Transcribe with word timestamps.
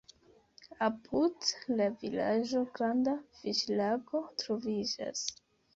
Apud 0.85 1.51
la 1.75 1.87
vilaĝo 2.05 2.65
granda 2.79 3.15
fiŝlago 3.43 4.25
troviĝas. 4.43 5.27